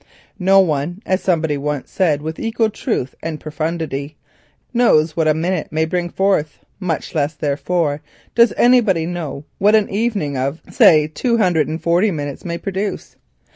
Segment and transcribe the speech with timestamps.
[0.39, 4.17] No one, as somebody once said with equal truth and profundity,
[4.73, 8.01] knows what a minute may bring forth, much less, therefore,
[8.33, 13.15] does anybody know what an evening of say two hundred and forty minutes may produce.